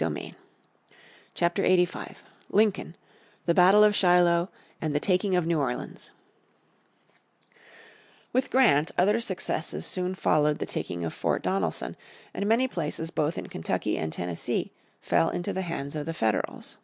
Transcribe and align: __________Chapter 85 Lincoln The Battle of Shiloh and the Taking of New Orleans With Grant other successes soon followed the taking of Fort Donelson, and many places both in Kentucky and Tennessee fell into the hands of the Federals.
__________Chapter 1.34 1.62
85 1.62 2.22
Lincoln 2.48 2.96
The 3.44 3.52
Battle 3.52 3.84
of 3.84 3.94
Shiloh 3.94 4.48
and 4.80 4.94
the 4.94 4.98
Taking 4.98 5.36
of 5.36 5.46
New 5.46 5.60
Orleans 5.60 6.10
With 8.32 8.50
Grant 8.50 8.92
other 8.96 9.20
successes 9.20 9.84
soon 9.84 10.14
followed 10.14 10.56
the 10.58 10.64
taking 10.64 11.04
of 11.04 11.12
Fort 11.12 11.42
Donelson, 11.42 11.96
and 12.32 12.46
many 12.46 12.66
places 12.66 13.10
both 13.10 13.36
in 13.36 13.48
Kentucky 13.48 13.98
and 13.98 14.10
Tennessee 14.10 14.72
fell 15.02 15.28
into 15.28 15.52
the 15.52 15.60
hands 15.68 15.94
of 15.94 16.06
the 16.06 16.14
Federals. 16.14 16.78